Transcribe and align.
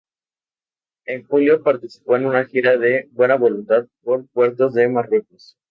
En 1.05 1.27
julio, 1.27 1.61
participó 1.61 2.15
en 2.15 2.25
una 2.25 2.45
gira 2.45 2.75
de 2.75 3.07
Buena 3.11 3.35
voluntad 3.35 3.85
por 4.03 4.25
puertos 4.29 4.73
de 4.73 4.87
Marruecos. 4.89 5.59